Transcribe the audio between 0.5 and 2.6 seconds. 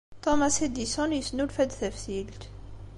Edison yesnulfa-d taftilt.